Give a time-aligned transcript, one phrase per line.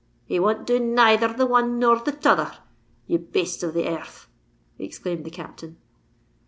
[0.25, 2.53] "He won't do neither the one nor the t'other,
[3.05, 4.25] ye bastes of the ear rth!"
[4.79, 5.77] exclaimed the Captain.